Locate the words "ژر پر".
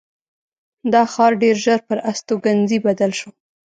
1.63-1.97